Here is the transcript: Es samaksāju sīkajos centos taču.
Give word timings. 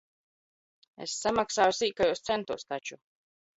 Es 1.05 1.13
samaksāju 1.25 1.77
sīkajos 1.81 2.25
centos 2.31 2.69
taču. 2.75 3.01